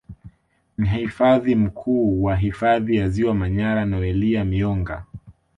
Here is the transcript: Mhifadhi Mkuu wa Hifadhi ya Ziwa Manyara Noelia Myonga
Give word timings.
Mhifadhi 0.77 1.55
Mkuu 1.55 2.23
wa 2.23 2.35
Hifadhi 2.35 2.95
ya 2.95 3.09
Ziwa 3.09 3.33
Manyara 3.35 3.85
Noelia 3.85 4.45
Myonga 4.45 5.05